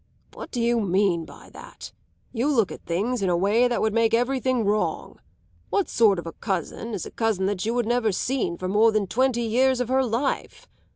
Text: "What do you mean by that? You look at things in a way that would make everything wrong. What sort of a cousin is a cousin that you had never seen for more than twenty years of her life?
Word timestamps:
"What 0.33 0.49
do 0.49 0.59
you 0.59 0.79
mean 0.79 1.25
by 1.25 1.51
that? 1.51 1.91
You 2.33 2.47
look 2.49 2.71
at 2.71 2.87
things 2.87 3.21
in 3.21 3.29
a 3.29 3.37
way 3.37 3.67
that 3.67 3.81
would 3.81 3.93
make 3.93 4.15
everything 4.15 4.65
wrong. 4.65 5.19
What 5.69 5.89
sort 5.89 6.17
of 6.17 6.25
a 6.25 6.33
cousin 6.33 6.95
is 6.95 7.05
a 7.05 7.11
cousin 7.11 7.45
that 7.45 7.67
you 7.67 7.77
had 7.77 7.85
never 7.85 8.11
seen 8.11 8.57
for 8.57 8.67
more 8.67 8.91
than 8.91 9.05
twenty 9.05 9.43
years 9.43 9.79
of 9.79 9.89
her 9.89 10.03
life? 10.03 10.67